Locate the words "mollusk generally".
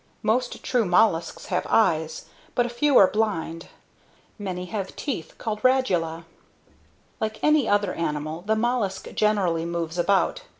8.55-9.63